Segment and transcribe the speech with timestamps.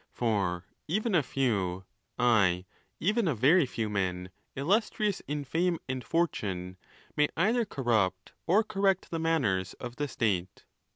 [0.11, 1.85] For even a few,
[2.17, 2.65] aye,
[2.99, 6.77] even a very few men, illustrious in fame and fortune,
[7.15, 10.65] may either corrupt or correct the manners of the state.